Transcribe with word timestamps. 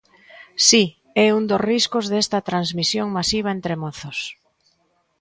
Si, 0.67 0.83
é 1.25 1.27
un 1.37 1.43
dos 1.49 1.63
riscos 1.71 2.05
desta 2.13 2.39
transmisión 2.49 3.07
masiva 3.17 3.49
entre 3.57 3.75
mozos. 3.83 4.17